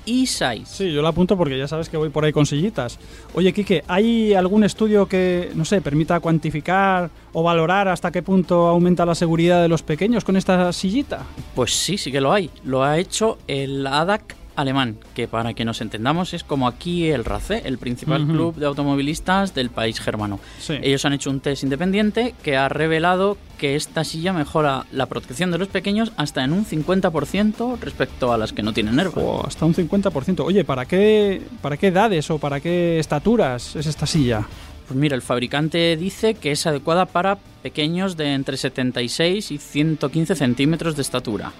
E-Size. 0.06 0.64
Sí, 0.66 0.92
yo 0.92 1.02
lo 1.02 1.08
apunto 1.08 1.36
porque 1.36 1.58
ya 1.58 1.68
sabes 1.68 1.88
que 1.88 1.96
voy 1.96 2.08
por 2.08 2.24
ahí 2.24 2.32
con 2.32 2.46
sillitas. 2.46 2.98
Oye, 3.34 3.52
Quique, 3.52 3.84
¿hay 3.88 4.34
algún 4.34 4.64
estudio 4.64 5.06
que, 5.06 5.50
no 5.54 5.64
sé, 5.64 5.80
permita 5.80 6.20
cuantificar 6.20 7.10
o 7.32 7.42
valorar 7.42 7.88
hasta 7.88 8.10
qué 8.10 8.22
punto 8.22 8.68
aumenta 8.68 9.06
la 9.06 9.14
seguridad 9.14 9.62
de 9.62 9.68
los 9.68 9.82
pequeños 9.82 10.24
con 10.24 10.36
esta 10.36 10.72
sillita? 10.72 11.24
Pues 11.54 11.72
sí, 11.72 11.98
sí 11.98 12.10
que 12.10 12.20
lo 12.20 12.32
hay. 12.32 12.50
Lo 12.64 12.82
ha 12.82 12.98
hecho 12.98 13.38
el 13.46 13.86
ADAC 13.86 14.39
alemán, 14.60 14.96
que 15.14 15.28
para 15.28 15.54
que 15.54 15.64
nos 15.64 15.80
entendamos 15.80 16.34
es 16.34 16.44
como 16.44 16.68
aquí 16.68 17.10
el 17.10 17.24
RACE, 17.24 17.62
el 17.64 17.78
principal 17.78 18.26
club 18.26 18.56
de 18.56 18.66
automovilistas 18.66 19.54
del 19.54 19.70
país 19.70 20.00
germano. 20.00 20.40
Sí. 20.58 20.74
Ellos 20.82 21.04
han 21.04 21.12
hecho 21.12 21.30
un 21.30 21.40
test 21.40 21.62
independiente 21.62 22.34
que 22.42 22.56
ha 22.56 22.68
revelado 22.68 23.36
que 23.58 23.76
esta 23.76 24.04
silla 24.04 24.32
mejora 24.32 24.86
la 24.90 25.06
protección 25.06 25.50
de 25.50 25.58
los 25.58 25.68
pequeños 25.68 26.12
hasta 26.16 26.42
en 26.42 26.52
un 26.52 26.64
50% 26.64 27.78
respecto 27.78 28.32
a 28.32 28.38
las 28.38 28.54
que 28.54 28.62
no 28.62 28.72
tienen 28.72 28.98
airbag. 28.98 29.22
O 29.22 29.46
hasta 29.46 29.66
un 29.66 29.74
50%. 29.74 30.40
Oye, 30.44 30.64
¿para 30.64 30.86
qué, 30.86 31.42
¿para 31.60 31.76
qué 31.76 31.88
edades 31.88 32.30
o 32.30 32.38
para 32.38 32.60
qué 32.60 32.98
estaturas 32.98 33.76
es 33.76 33.86
esta 33.86 34.06
silla? 34.06 34.46
Pues 34.90 34.98
mira, 34.98 35.14
el 35.14 35.22
fabricante 35.22 35.96
dice 35.96 36.34
que 36.34 36.50
es 36.50 36.66
adecuada 36.66 37.06
para 37.06 37.38
pequeños 37.62 38.16
de 38.16 38.34
entre 38.34 38.56
76 38.56 39.52
y 39.52 39.58
115 39.58 40.34
centímetros 40.34 40.96
de 40.96 41.02
estatura. 41.02 41.52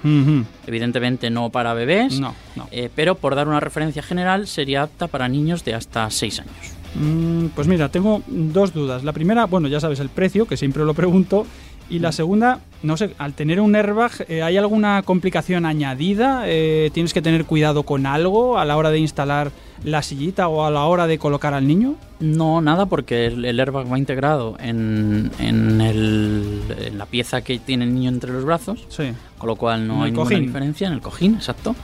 Evidentemente 0.67 1.31
no 1.31 1.51
para 1.51 1.73
bebés, 1.73 2.19
No, 2.19 2.35
no. 2.57 2.67
eh, 2.73 2.91
pero 2.93 3.15
por 3.15 3.37
dar 3.37 3.47
una 3.47 3.61
referencia 3.61 4.03
general 4.03 4.49
sería 4.49 4.83
apta 4.83 5.07
para 5.07 5.29
niños 5.29 5.65
de 5.65 5.75
hasta 5.75 6.11
6 6.11 6.41
años. 6.41 6.55
Mm, 6.97 7.47
pues 7.55 7.69
mira, 7.69 7.89
tengo 7.89 8.21
dos 8.27 8.75
dudas. 8.75 9.05
La 9.05 9.13
primera, 9.13 9.47
bueno, 9.47 9.69
ya 9.69 9.79
sabes 9.79 10.01
el 10.01 10.09
precio, 10.09 10.47
que 10.49 10.57
siempre 10.57 10.85
lo 10.85 10.93
pregunto. 10.95 11.47
Y 11.91 11.99
la 11.99 12.13
segunda, 12.13 12.61
no 12.85 12.97
sé, 12.97 13.15
al 13.19 13.35
tener 13.35 13.61
un 13.61 13.75
airbag, 13.75 14.13
eh, 14.29 14.43
¿hay 14.45 14.57
alguna 14.57 15.03
complicación 15.03 15.67
añadida? 15.67 16.45
Eh, 16.47 16.91
¿Tienes 16.95 17.13
que 17.13 17.21
tener 17.21 17.45
cuidado 17.47 17.83
con 17.83 18.07
algo 18.07 18.59
a 18.59 18.65
la 18.65 18.77
hora 18.77 18.91
de 18.91 19.01
instalar 19.01 19.51
la 19.83 20.01
sillita 20.03 20.47
o 20.47 20.65
a 20.65 20.71
la 20.71 20.85
hora 20.85 21.09
de 21.09 21.19
colocar 21.19 21.53
al 21.53 21.67
niño? 21.67 21.97
No, 22.21 22.61
nada, 22.61 22.87
porque 22.87 23.27
el, 23.27 23.59
airbag 23.59 23.93
va 23.93 23.99
integrado 23.99 24.57
en, 24.61 25.33
en 25.41 25.81
el- 25.81 26.61
en 26.79 26.97
la 26.97 27.07
pieza 27.07 27.43
que 27.43 27.59
tiene 27.59 27.85
el 27.87 27.95
niño 27.95 28.11
entre 28.11 28.33
los 28.33 28.45
brazos, 28.45 28.85
Sí. 28.89 29.11
con 29.39 29.49
lo 29.49 29.57
cual 29.57 29.89
no 29.89 30.05
hay 30.05 30.13
ninguna 30.13 30.39
diferencia 30.39 30.87
en 30.87 30.93
el 30.93 31.01
cojín, 31.01 31.35
exacto. 31.35 31.75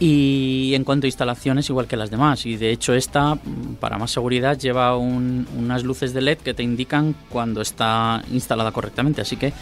Y 0.00 0.72
en 0.74 0.84
cuanto 0.84 1.06
a 1.06 1.08
instalaciones, 1.08 1.68
igual 1.70 1.86
que 1.86 1.96
las 1.96 2.10
demás. 2.10 2.44
Y 2.46 2.56
de 2.56 2.70
hecho, 2.70 2.94
esta, 2.94 3.36
mm, 3.36 3.76
para 3.80 3.96
más 3.98 4.10
seguridad, 4.10 4.58
lleva 4.58 4.96
un- 4.96 5.46
unas 5.56 5.84
luces 5.84 6.12
de 6.12 6.20
LED 6.20 6.38
que 6.38 6.52
te 6.54 6.62
indican 6.62 7.14
cuando 7.28 7.60
está 7.60 8.22
instalada 8.32 8.72
correctamente. 8.72 9.20
Así 9.20 9.36
que 9.36 9.52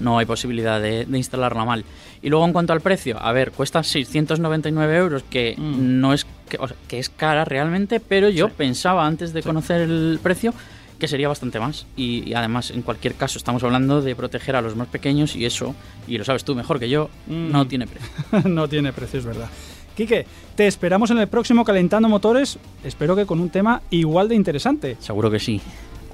no 0.00 0.18
hay 0.18 0.26
posibilidad 0.26 0.80
de, 0.80 1.04
de 1.04 1.18
instalarla 1.18 1.64
mal. 1.64 1.84
Y 2.22 2.30
luego, 2.30 2.44
en 2.46 2.52
cuanto 2.52 2.72
al 2.72 2.80
precio, 2.80 3.18
a 3.20 3.32
ver, 3.32 3.52
cuesta 3.52 3.82
699 3.82 4.96
euros, 4.96 5.22
que 5.28 5.54
Mm. 5.58 6.00
no 6.00 6.14
es 6.14 6.26
que, 6.48 6.56
o 6.58 6.66
sea, 6.66 6.76
que 6.88 6.98
es 6.98 7.08
cara 7.10 7.44
realmente, 7.44 8.00
pero 8.00 8.28
yo 8.30 8.48
Sí. 8.48 8.54
pensaba 8.56 9.06
antes 9.06 9.32
de 9.32 9.42
conocer 9.42 9.82
el 9.82 10.18
precio 10.22 10.54
que 10.98 11.08
sería 11.08 11.26
bastante 11.28 11.58
más. 11.60 11.84
Y, 11.96 12.28
y 12.28 12.34
además, 12.34 12.70
en 12.70 12.82
cualquier 12.82 13.14
caso, 13.14 13.36
estamos 13.36 13.62
hablando 13.64 14.00
de 14.02 14.14
proteger 14.14 14.54
a 14.56 14.62
los 14.62 14.76
más 14.76 14.86
pequeños 14.88 15.34
y 15.36 15.44
eso, 15.44 15.74
y 16.06 16.16
lo 16.16 16.24
sabes 16.24 16.44
tú 16.44 16.54
mejor 16.54 16.78
que 16.78 16.88
yo, 16.88 17.10
Mm. 17.26 17.50
no 17.50 17.66
tiene 17.66 17.86
precio. 17.86 18.08
no 18.48 18.68
tiene 18.68 18.92
precio, 18.92 19.18
es 19.18 19.24
verdad. 19.26 19.48
Quique, 19.96 20.26
te 20.56 20.66
esperamos 20.66 21.10
en 21.10 21.18
el 21.18 21.28
próximo 21.28 21.64
Calentando 21.64 22.08
Motores. 22.08 22.58
Espero 22.84 23.14
que 23.14 23.26
con 23.26 23.40
un 23.40 23.50
tema 23.50 23.82
igual 23.90 24.28
de 24.28 24.34
interesante. 24.34 24.96
Seguro 25.00 25.30
que 25.30 25.38
sí. 25.38 25.60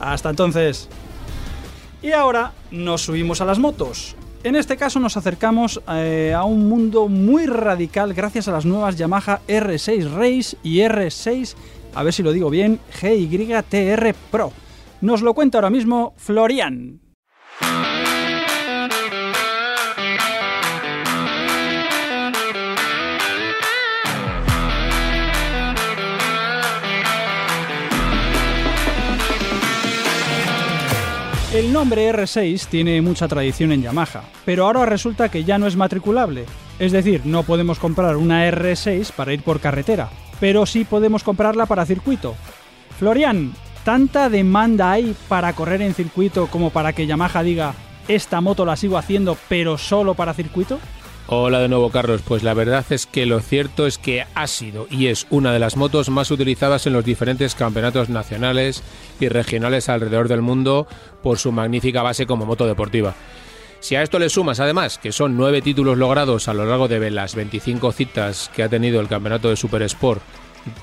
Hasta 0.01 0.31
entonces. 0.31 0.89
Y 2.03 2.13
ahora 2.13 2.53
nos 2.71 3.03
subimos 3.03 3.41
a 3.41 3.45
las 3.45 3.59
motos. 3.59 4.17
En 4.45 4.55
este 4.55 4.77
caso 4.77 5.01
nos 5.01 5.17
acercamos 5.17 5.81
eh, 5.89 6.33
a 6.37 6.45
un 6.45 6.69
mundo 6.69 7.09
muy 7.09 7.47
radical 7.47 8.15
gracias 8.15 8.47
a 8.47 8.53
las 8.53 8.65
nuevas 8.65 8.97
Yamaha 8.97 9.41
R6 9.49 10.11
Race 10.13 10.57
y 10.63 10.79
R6, 10.79 11.57
a 11.95 12.05
ver 12.05 12.13
si 12.13 12.23
lo 12.23 12.33
digo 12.33 12.49
bien, 12.49 12.79
GYTR 13.01 14.15
Pro. 14.31 14.53
Nos 15.01 15.23
lo 15.23 15.35
cuenta 15.35 15.59
ahora 15.59 15.71
mismo 15.71 16.15
Florian. 16.17 17.01
El 31.59 31.73
nombre 31.73 32.09
R6 32.13 32.69
tiene 32.69 33.03
mucha 33.03 33.27
tradición 33.27 33.73
en 33.73 33.83
Yamaha, 33.83 34.23
pero 34.45 34.65
ahora 34.65 34.87
resulta 34.87 35.29
que 35.29 35.43
ya 35.43 35.59
no 35.59 35.67
es 35.67 35.75
matriculable. 35.75 36.45
Es 36.79 36.93
decir, 36.93 37.23
no 37.25 37.43
podemos 37.43 37.81
comprar 37.81 38.17
una 38.17 38.49
R6 38.49 39.11
para 39.11 39.33
ir 39.33 39.43
por 39.43 39.59
carretera, 39.59 40.09
pero 40.39 40.67
sí 40.67 40.85
podemos 40.85 41.25
comprarla 41.25 41.67
para 41.67 41.85
circuito. 41.85 42.37
Florian, 42.97 43.55
¿tanta 43.83 44.31
demanda 44.31 44.93
hay 44.93 45.17
para 45.27 45.53
correr 45.53 45.83
en 45.83 45.95
circuito 45.95 46.47
como 46.47 46.71
para 46.71 46.93
que 46.93 47.09
Yamaha 47.09 47.43
diga 47.43 47.75
esta 48.07 48.41
moto 48.41 48.65
la 48.65 48.77
sigo 48.77 48.97
haciendo 48.97 49.37
pero 49.49 49.79
solo 49.79 50.15
para 50.15 50.35
circuito? 50.35 50.79
Hola 51.31 51.61
de 51.61 51.69
nuevo, 51.69 51.91
Carlos. 51.91 52.23
Pues 52.27 52.43
la 52.43 52.55
verdad 52.55 52.87
es 52.89 53.05
que 53.05 53.27
lo 53.27 53.41
cierto 53.41 53.87
es 53.87 53.99
que 53.99 54.25
ha 54.35 54.47
sido 54.47 54.87
y 54.91 55.09
es 55.09 55.27
una 55.29 55.53
de 55.53 55.59
las 55.59 55.77
motos 55.77 56.09
más 56.09 56.31
utilizadas 56.31 56.87
en 56.87 56.95
los 56.95 57.05
diferentes 57.05 57.55
campeonatos 57.55 58.09
nacionales 58.09 58.83
y 59.21 59.29
regionales 59.29 59.91
alrededor 59.91 60.29
del 60.29 60.41
mundo 60.41 60.87
por 61.23 61.39
su 61.39 61.53
magnífica 61.53 62.01
base 62.01 62.25
como 62.25 62.47
moto 62.47 62.67
deportiva. 62.67 63.15
Si 63.81 63.95
a 63.95 64.03
esto 64.03 64.19
le 64.19 64.31
sumas 64.31 64.59
además 64.59 64.97
que 64.97 65.13
son 65.13 65.37
nueve 65.37 65.61
títulos 65.61 65.99
logrados 65.99 66.49
a 66.49 66.55
lo 66.55 66.65
largo 66.65 66.89
de 66.89 67.11
las 67.11 67.35
25 67.35 67.93
citas 67.93 68.51
que 68.57 68.63
ha 68.63 68.71
tenido 68.71 68.99
el 68.99 69.09
campeonato 69.09 69.51
de 69.51 69.57
Super 69.57 69.83
Sport 69.83 70.23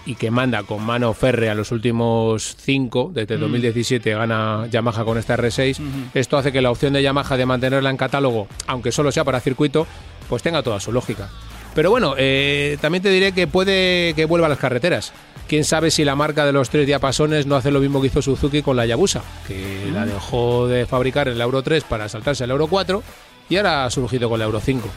y 0.05 0.13
que 0.13 0.29
manda 0.29 0.61
con 0.61 0.83
mano 0.83 1.13
férrea 1.15 1.55
los 1.55 1.71
últimos 1.71 2.55
cinco, 2.55 3.09
desde 3.11 3.37
2017 3.37 4.13
gana 4.13 4.67
Yamaha 4.69 5.03
con 5.03 5.17
esta 5.17 5.37
R6, 5.37 5.79
esto 6.13 6.37
hace 6.37 6.51
que 6.51 6.61
la 6.61 6.71
opción 6.71 6.93
de 6.93 7.01
Yamaha 7.01 7.35
de 7.35 7.45
mantenerla 7.45 7.89
en 7.89 7.97
catálogo, 7.97 8.47
aunque 8.67 8.91
solo 8.91 9.11
sea 9.11 9.23
para 9.23 9.39
circuito, 9.39 9.85
pues 10.29 10.43
tenga 10.43 10.63
toda 10.63 10.79
su 10.79 10.91
lógica. 10.91 11.29
Pero 11.73 11.91
bueno, 11.91 12.15
eh, 12.17 12.77
también 12.79 13.03
te 13.03 13.09
diré 13.09 13.33
que 13.33 13.47
puede 13.47 14.13
que 14.15 14.25
vuelva 14.25 14.47
a 14.47 14.49
las 14.49 14.59
carreteras. 14.59 15.11
Quién 15.47 15.65
sabe 15.65 15.91
si 15.91 16.05
la 16.05 16.15
marca 16.15 16.45
de 16.45 16.53
los 16.53 16.69
tres 16.69 16.87
diapasones 16.87 17.45
no 17.45 17.55
hace 17.55 17.69
lo 17.69 17.79
mismo 17.79 18.01
que 18.01 18.07
hizo 18.07 18.21
Suzuki 18.21 18.61
con 18.61 18.77
la 18.77 18.85
Yabusa, 18.85 19.21
que 19.47 19.91
la 19.93 20.05
dejó 20.05 20.67
de 20.67 20.85
fabricar 20.85 21.27
en 21.27 21.35
el 21.35 21.41
Euro 21.41 21.61
3 21.61 21.83
para 21.83 22.09
saltarse 22.09 22.45
al 22.45 22.51
Euro 22.51 22.67
4 22.67 23.03
y 23.49 23.57
ahora 23.57 23.85
ha 23.85 23.89
surgido 23.91 24.29
con 24.29 24.39
la 24.39 24.45
Euro 24.45 24.59
5. 24.59 24.89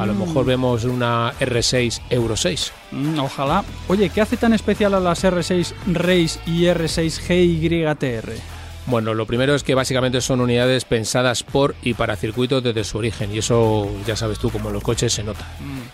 A 0.00 0.06
lo 0.06 0.14
mejor 0.14 0.46
vemos 0.46 0.84
una 0.84 1.32
R6 1.38 2.00
Euro 2.10 2.36
6. 2.36 2.72
Mm, 2.92 3.18
ojalá. 3.18 3.64
Oye, 3.88 4.08
¿qué 4.08 4.20
hace 4.20 4.36
tan 4.36 4.54
especial 4.54 4.94
a 4.94 5.00
las 5.00 5.24
R6 5.24 5.74
Race 5.92 6.38
y 6.46 6.64
R6 6.64 7.18
GYTR? 7.20 8.53
Bueno, 8.86 9.14
lo 9.14 9.24
primero 9.24 9.54
es 9.54 9.62
que 9.62 9.74
básicamente 9.74 10.20
son 10.20 10.42
unidades 10.42 10.84
pensadas 10.84 11.42
por 11.42 11.74
y 11.82 11.94
para 11.94 12.16
circuitos 12.16 12.62
desde 12.62 12.84
su 12.84 12.98
origen 12.98 13.34
y 13.34 13.38
eso 13.38 13.90
ya 14.06 14.14
sabes 14.14 14.38
tú 14.38 14.50
como 14.50 14.68
en 14.68 14.74
los 14.74 14.82
coches 14.82 15.12
se 15.12 15.24
nota. 15.24 15.46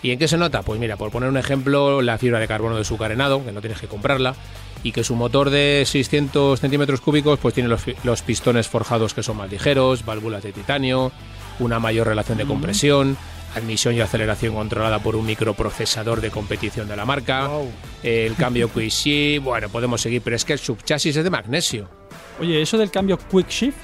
¿Y 0.03 0.11
en 0.11 0.19
qué 0.19 0.27
se 0.27 0.37
nota? 0.37 0.61
Pues 0.61 0.79
mira, 0.79 0.97
por 0.97 1.09
poner 1.09 1.29
un 1.29 1.37
ejemplo, 1.37 2.01
la 2.01 2.17
fibra 2.17 2.39
de 2.39 2.47
carbono 2.49 2.75
de 2.75 2.83
su 2.83 2.97
carenado, 2.97 3.45
que 3.45 3.53
no 3.53 3.61
tienes 3.61 3.79
que 3.79 3.87
comprarla, 3.87 4.35
y 4.83 4.91
que 4.91 5.05
su 5.05 5.15
motor 5.15 5.51
de 5.51 5.83
600 5.85 6.59
centímetros 6.59 6.99
cúbicos 6.99 7.39
pues 7.39 7.53
tiene 7.53 7.69
los, 7.69 8.21
pistones 8.23 8.67
forjados 8.67 9.13
que 9.13 9.23
son 9.23 9.37
más 9.37 9.49
ligeros, 9.49 10.03
válvulas 10.03 10.43
de 10.43 10.51
titanio, 10.51 11.13
una 11.59 11.79
mayor 11.79 12.07
relación 12.07 12.37
de 12.37 12.45
compresión, 12.45 13.15
admisión 13.55 13.95
y 13.95 14.01
aceleración 14.01 14.53
controlada 14.53 14.99
por 14.99 15.15
un 15.15 15.25
microprocesador 15.25 16.19
de 16.19 16.29
competición 16.29 16.89
de 16.89 16.97
la 16.97 17.05
marca, 17.05 17.47
Wow. 17.47 17.71
el 18.03 18.35
cambio 18.35 18.69
Shift, 18.75 19.45
bueno, 19.45 19.69
podemos 19.69 20.01
seguir, 20.01 20.21
pero 20.21 20.35
es 20.35 20.43
que 20.43 20.53
el 20.53 20.59
subchasis 20.59 21.15
es 21.15 21.23
de 21.23 21.29
magnesio 21.29 22.00
Oye, 22.39 22.61
eso 22.61 22.77
del 22.77 22.91
cambio 22.91 23.17
Quick 23.17 23.49
Shift, 23.49 23.77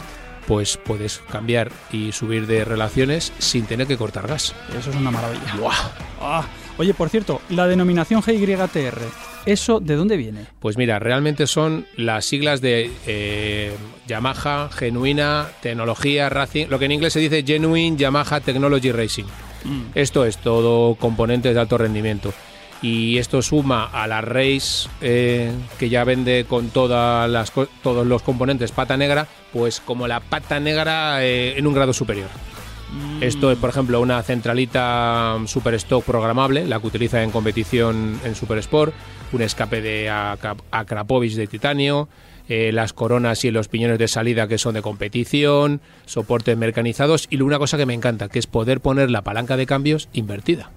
pues 0.47 0.77
puedes 0.77 1.19
cambiar 1.29 1.71
y 1.91 2.11
subir 2.13 2.47
de 2.47 2.63
relaciones 2.63 3.33
sin 3.37 3.65
tener 3.65 3.85
que 3.85 3.97
cortar 3.97 4.27
gas. 4.27 4.55
eso 4.77 4.89
es 4.89 4.95
una 4.95 5.11
maravilla. 5.11 5.41
Ah, 6.21 6.45
oye, 6.77 6.93
por 6.93 7.09
cierto, 7.09 7.41
la 7.49 7.67
denominación 7.67 8.23
GYTR, 8.23 9.01
¿eso 9.45 9.79
de 9.79 9.95
dónde 9.95 10.15
viene? 10.15 10.45
Pues 10.59 10.77
mira, 10.77 10.99
realmente 10.99 11.47
son 11.47 11.85
las 11.97 12.25
siglas 12.25 12.61
de 12.61 12.89
eh, 13.05 13.73
Yamaha, 14.07 14.69
Genuina, 14.71 15.47
Tecnología, 15.61 16.29
Racing, 16.29 16.67
lo 16.69 16.79
que 16.79 16.85
en 16.85 16.93
inglés 16.93 17.13
se 17.13 17.19
dice 17.19 17.43
Genuine 17.45 17.97
Yamaha 17.97 18.39
Technology 18.39 18.91
Racing. 18.91 19.25
Esto 19.95 20.23
es 20.23 20.37
todo 20.37 20.95
componentes 20.95 21.53
de 21.53 21.59
alto 21.59 21.77
rendimiento. 21.77 22.33
Y 22.81 23.17
esto 23.17 23.41
suma 23.41 23.85
a 23.85 24.07
la 24.07 24.21
Race 24.21 24.87
eh, 25.01 25.51
que 25.79 25.89
ya 25.89 26.03
vende 26.03 26.45
con 26.47 26.69
todas 26.69 27.29
las, 27.29 27.51
todos 27.81 28.05
los 28.05 28.21
componentes 28.21 28.71
pata 28.71 28.97
negra, 28.97 29.27
pues 29.51 29.79
como 29.79 30.07
la 30.07 30.19
pata 30.19 30.59
negra 30.59 31.23
eh, 31.23 31.57
en 31.57 31.65
un 31.65 31.73
grado 31.73 31.93
superior. 31.93 32.29
Esto 33.19 33.51
es, 33.51 33.57
por 33.57 33.69
ejemplo, 33.69 33.99
una 33.99 34.21
centralita 34.23 35.37
Super 35.45 35.73
Stock 35.73 36.05
programable, 36.05 36.65
la 36.65 36.79
que 36.79 36.87
utiliza 36.87 37.21
en 37.21 37.31
competición 37.31 38.19
en 38.23 38.35
Super 38.35 38.59
Sport, 38.59 38.93
un 39.33 39.41
escape 39.41 39.81
de 39.81 40.09
Akrapovic 40.09 41.33
de 41.33 41.47
titanio, 41.47 42.07
eh, 42.47 42.71
las 42.71 42.93
coronas 42.93 43.43
y 43.43 43.51
los 43.51 43.67
piñones 43.67 43.99
de 43.99 44.07
salida 44.07 44.47
que 44.47 44.57
son 44.57 44.75
de 44.75 44.81
competición, 44.81 45.81
soportes 46.05 46.57
mecanizados 46.57 47.27
y 47.29 47.41
una 47.41 47.59
cosa 47.59 47.77
que 47.77 47.85
me 47.85 47.93
encanta, 47.93 48.29
que 48.29 48.39
es 48.39 48.47
poder 48.47 48.79
poner 48.79 49.11
la 49.11 49.21
palanca 49.21 49.57
de 49.57 49.65
cambios 49.65 50.07
invertida. 50.13 50.71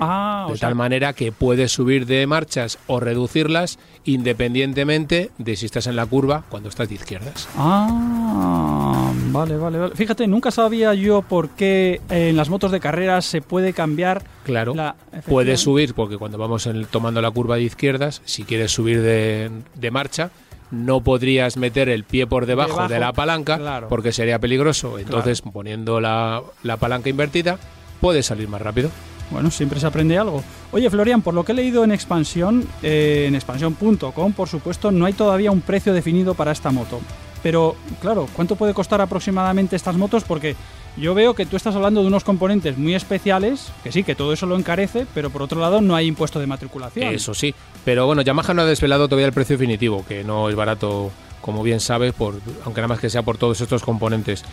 Ah, 0.00 0.44
de 0.48 0.54
o 0.54 0.56
sea, 0.56 0.68
tal 0.68 0.74
manera 0.74 1.12
que 1.12 1.30
puedes 1.32 1.72
subir 1.72 2.06
de 2.06 2.26
marchas 2.26 2.78
o 2.86 3.00
reducirlas 3.00 3.78
independientemente 4.04 5.30
de 5.38 5.56
si 5.56 5.66
estás 5.66 5.86
en 5.86 5.96
la 5.96 6.06
curva 6.06 6.44
cuando 6.48 6.68
estás 6.68 6.88
de 6.88 6.94
izquierdas. 6.94 7.48
Ah, 7.56 9.12
vale, 9.32 9.56
vale, 9.56 9.78
vale. 9.78 9.94
Fíjate, 9.94 10.26
nunca 10.26 10.50
sabía 10.50 10.94
yo 10.94 11.22
por 11.22 11.50
qué 11.50 12.00
en 12.08 12.36
las 12.36 12.48
motos 12.48 12.70
de 12.72 12.80
carreras 12.80 13.24
se 13.24 13.42
puede 13.42 13.72
cambiar 13.72 14.22
Claro, 14.44 14.74
la... 14.74 14.96
puedes 15.26 15.60
subir 15.60 15.94
porque 15.94 16.16
cuando 16.16 16.38
vamos 16.38 16.66
en- 16.66 16.86
tomando 16.86 17.20
la 17.20 17.30
curva 17.30 17.56
de 17.56 17.62
izquierdas, 17.62 18.22
si 18.24 18.44
quieres 18.44 18.72
subir 18.72 19.02
de, 19.02 19.50
de 19.74 19.90
marcha, 19.90 20.30
no 20.70 21.00
podrías 21.02 21.56
meter 21.56 21.88
el 21.88 22.04
pie 22.04 22.26
por 22.26 22.46
debajo, 22.46 22.70
Debajo, 22.70 22.92
de 22.92 23.00
la 23.00 23.12
palanca 23.12 23.58
claro. 23.58 23.88
porque 23.88 24.12
sería 24.12 24.38
peligroso. 24.38 24.98
Entonces, 24.98 25.42
poniendo 25.42 26.00
la, 26.00 26.42
la 26.62 26.76
palanca 26.76 27.08
invertida, 27.10 27.58
puedes 28.00 28.26
salir 28.26 28.48
más 28.48 28.62
rápido. 28.62 28.90
Bueno, 29.30 29.50
siempre 29.50 29.78
se 29.78 29.86
aprende 29.86 30.18
algo. 30.18 30.42
Oye, 30.72 30.90
Florian, 30.90 31.22
por 31.22 31.34
lo 31.34 31.44
que 31.44 31.52
he 31.52 31.54
leído 31.54 31.84
en 31.84 31.92
expansión, 31.92 32.66
eh, 32.82 33.26
en 33.28 33.34
expansión.com, 33.34 34.32
por 34.32 34.48
supuesto, 34.48 34.90
no 34.90 35.06
hay 35.06 35.12
todavía 35.12 35.50
un 35.50 35.60
precio 35.60 35.92
definido 35.92 36.34
para 36.34 36.52
esta 36.52 36.70
moto. 36.70 37.00
Pero, 37.42 37.76
claro, 38.00 38.28
¿cuánto 38.34 38.56
puede 38.56 38.74
costar 38.74 39.00
aproximadamente 39.00 39.76
estas 39.76 39.96
motos? 39.96 40.24
Porque 40.24 40.56
yo 40.96 41.14
veo 41.14 41.34
que 41.34 41.46
tú 41.46 41.56
estás 41.56 41.74
hablando 41.74 42.02
de 42.02 42.08
unos 42.08 42.24
componentes 42.24 42.76
muy 42.76 42.94
especiales, 42.94 43.72
que 43.82 43.92
sí, 43.92 44.02
que 44.02 44.14
todo 44.14 44.32
eso 44.32 44.46
lo 44.46 44.56
encarece, 44.56 45.06
pero 45.14 45.30
por 45.30 45.42
otro 45.42 45.60
lado 45.60 45.80
no 45.80 45.94
hay 45.94 46.06
impuesto 46.06 46.40
de 46.40 46.46
matriculación. 46.46 47.14
Eso 47.14 47.32
sí. 47.32 47.54
Pero 47.84 48.06
bueno, 48.06 48.22
Yamaha 48.22 48.52
no 48.52 48.62
ha 48.62 48.66
desvelado 48.66 49.08
todavía 49.08 49.26
el 49.26 49.32
precio 49.32 49.56
definitivo, 49.56 50.04
que 50.06 50.24
no 50.24 50.50
es 50.50 50.56
barato, 50.56 51.10
como 51.40 51.62
bien 51.62 51.80
sabes, 51.80 52.12
por, 52.12 52.40
aunque 52.64 52.80
nada 52.80 52.88
más 52.88 53.00
que 53.00 53.08
sea 53.08 53.22
por 53.22 53.38
todos 53.38 53.60
estos 53.60 53.82
componentes. 53.82 54.44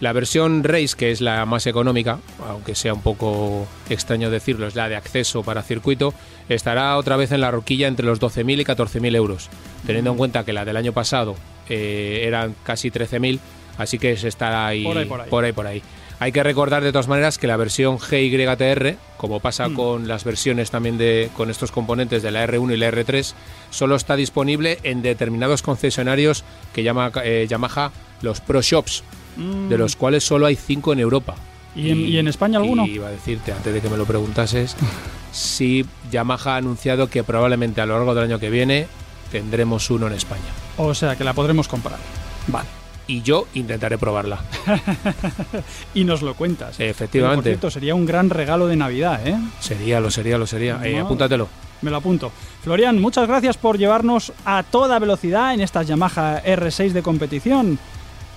La 0.00 0.12
versión 0.12 0.62
Race, 0.62 0.94
que 0.96 1.10
es 1.10 1.20
la 1.22 1.46
más 1.46 1.66
económica, 1.66 2.18
aunque 2.46 2.74
sea 2.74 2.92
un 2.92 3.00
poco 3.00 3.66
extraño 3.88 4.28
decirlo, 4.30 4.66
es 4.66 4.74
la 4.74 4.88
de 4.90 4.96
acceso 4.96 5.42
para 5.42 5.62
circuito, 5.62 6.12
estará 6.50 6.96
otra 6.98 7.16
vez 7.16 7.32
en 7.32 7.40
la 7.40 7.50
roquilla 7.50 7.88
entre 7.88 8.04
los 8.04 8.20
12.000 8.20 8.60
y 8.60 8.64
14.000 8.64 9.16
euros, 9.16 9.48
teniendo 9.86 10.10
en 10.10 10.18
cuenta 10.18 10.44
que 10.44 10.52
la 10.52 10.66
del 10.66 10.76
año 10.76 10.92
pasado 10.92 11.34
eh, 11.70 12.24
eran 12.26 12.54
casi 12.62 12.90
13.000, 12.90 13.38
así 13.78 13.98
que 13.98 14.16
se 14.18 14.28
estará 14.28 14.66
ahí 14.66 14.84
Por 14.84 14.98
ahí, 14.98 15.06
por 15.06 15.20
ahí. 15.22 15.30
por 15.30 15.44
ahí, 15.44 15.52
por 15.52 15.66
ahí. 15.66 15.82
Hay 16.18 16.32
que 16.32 16.42
recordar 16.42 16.82
de 16.82 16.92
todas 16.92 17.08
maneras 17.08 17.36
que 17.36 17.46
la 17.46 17.56
versión 17.58 17.98
GYTR, 17.98 18.96
como 19.18 19.40
pasa 19.40 19.68
Mm. 19.68 19.74
con 19.74 20.08
las 20.08 20.24
versiones 20.24 20.70
también 20.70 20.96
de 20.98 21.30
con 21.36 21.50
estos 21.50 21.72
componentes 21.72 22.22
de 22.22 22.30
la 22.30 22.42
R1 22.46 22.72
y 22.74 22.76
la 22.78 22.88
R3, 22.90 23.34
solo 23.70 23.96
está 23.96 24.16
disponible 24.16 24.78
en 24.82 25.02
determinados 25.02 25.60
concesionarios 25.62 26.44
que 26.74 26.82
llama 26.82 27.12
eh, 27.24 27.46
Yamaha 27.48 27.92
los 28.22 28.40
Pro 28.40 28.62
Shops, 28.62 29.04
Mm, 29.36 29.68
de 29.68 29.78
los 29.78 29.96
cuales 29.96 30.24
solo 30.24 30.46
hay 30.46 30.56
cinco 30.56 30.92
en 30.92 31.00
Europa. 31.00 31.34
¿Y 31.74 31.90
en, 31.90 32.00
y 32.00 32.16
en 32.18 32.26
España 32.28 32.58
alguno? 32.58 32.86
Iba 32.86 33.08
a 33.08 33.10
decirte, 33.10 33.52
antes 33.52 33.72
de 33.74 33.80
que 33.80 33.90
me 33.90 33.96
lo 33.98 34.06
preguntases, 34.06 34.76
si 35.32 35.84
Yamaha 36.10 36.54
ha 36.54 36.56
anunciado 36.56 37.08
que 37.08 37.22
probablemente 37.22 37.80
a 37.80 37.86
lo 37.86 37.94
largo 37.94 38.14
del 38.14 38.24
año 38.24 38.38
que 38.38 38.50
viene 38.50 38.86
tendremos 39.30 39.90
uno 39.90 40.06
en 40.06 40.14
España. 40.14 40.40
O 40.78 40.94
sea, 40.94 41.16
que 41.16 41.24
la 41.24 41.34
podremos 41.34 41.68
comprar. 41.68 41.98
Vale. 42.46 42.68
Y 43.08 43.22
yo 43.22 43.46
intentaré 43.54 43.98
probarla. 43.98 44.40
Y 45.94 46.04
nos 46.04 46.22
lo 46.22 46.34
cuentas. 46.34 46.76
Pero, 46.76 46.88
por 46.88 46.90
Efectivamente. 46.90 47.50
cierto, 47.50 47.70
sería 47.70 47.94
un 47.94 48.04
gran 48.04 48.30
regalo 48.30 48.66
de 48.66 48.76
Navidad, 48.76 49.26
¿eh? 49.26 49.36
Sería, 49.60 50.00
lo 50.00 50.10
sería, 50.10 50.38
lo 50.38 50.46
sería. 50.46 50.80
Eh, 50.84 50.98
apúntatelo. 50.98 51.48
Me 51.82 51.90
lo 51.90 51.98
apunto. 51.98 52.32
Florian, 52.62 53.00
muchas 53.00 53.28
gracias 53.28 53.56
por 53.56 53.78
llevarnos 53.78 54.32
a 54.44 54.62
toda 54.62 54.98
velocidad 54.98 55.54
en 55.54 55.60
estas 55.60 55.86
Yamaha 55.86 56.42
R6 56.42 56.92
de 56.92 57.02
competición. 57.02 57.78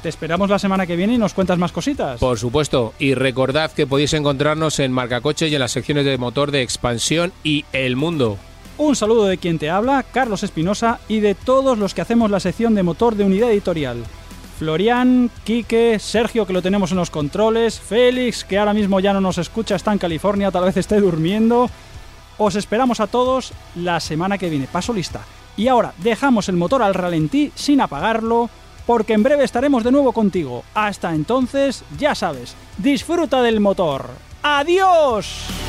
Te 0.02 0.08
esperamos 0.08 0.50
la 0.50 0.60
semana 0.60 0.88
que 0.88 0.96
viene 0.96 1.16
y 1.16 1.18
nos 1.18 1.34
cuentas 1.34 1.58
más 1.58 1.74
cositas. 1.74 2.22
Por 2.22 2.40
supuesto. 2.40 2.94
Y 3.00 3.16
recordad 3.16 3.72
que 3.72 3.86
podéis 3.86 4.14
encontrarnos 4.14 4.80
en 4.80 4.94
Marcacoche 4.94 5.50
y 5.50 5.56
en 5.56 5.60
las 5.60 5.74
secciones 5.74 6.06
de 6.06 6.18
motor 6.18 6.52
de 6.52 6.62
expansión 6.62 7.34
y 7.44 7.66
el 7.74 7.98
mundo. 7.98 8.38
Un 8.78 8.96
saludo 8.96 9.26
de 9.26 9.38
quien 9.38 9.60
te 9.60 9.70
habla, 9.70 10.04
Carlos 10.04 10.44
Espinosa, 10.44 11.02
y 11.10 11.20
de 11.20 11.36
todos 11.36 11.78
los 11.78 11.94
que 11.94 12.00
hacemos 12.00 12.32
la 12.32 12.40
sección 12.40 12.76
de 12.76 12.84
motor 12.84 13.16
de 13.16 13.26
unidad 13.26 13.52
editorial. 13.52 14.06
Florian, 14.58 15.30
Quique, 15.44 16.00
Sergio, 16.00 16.48
que 16.48 16.54
lo 16.54 16.62
tenemos 16.62 16.92
en 16.92 16.98
los 16.98 17.10
controles, 17.10 17.78
Félix, 17.78 18.46
que 18.46 18.58
ahora 18.58 18.74
mismo 18.74 19.02
ya 19.02 19.12
no 19.12 19.20
nos 19.20 19.38
escucha, 19.38 19.76
está 19.76 19.92
en 19.92 20.00
California, 20.00 20.50
tal 20.50 20.64
vez 20.64 20.78
esté 20.78 21.02
durmiendo. 21.02 21.70
Os 22.38 22.56
esperamos 22.56 23.02
a 23.02 23.08
todos 23.08 23.52
la 23.76 24.00
semana 24.00 24.38
que 24.38 24.50
viene. 24.50 24.68
Paso 24.72 24.94
lista. 24.94 25.22
Y 25.58 25.68
ahora 25.68 25.94
dejamos 25.98 26.48
el 26.48 26.56
motor 26.56 26.82
al 26.82 26.94
ralentí 26.94 27.52
sin 27.56 27.82
apagarlo, 27.82 28.50
porque 28.89 29.13
en 29.13 29.21
breve 29.21 29.43
estaremos 29.43 29.84
de 29.84 29.91
nuevo 29.91 30.13
contigo. 30.13 30.63
Hasta 30.73 31.13
entonces, 31.13 31.84
ya 31.99 32.15
sabes, 32.15 32.56
disfruta 32.80 33.43
del 33.43 33.60
motor. 33.60 34.10
¡Adiós! 34.41 35.68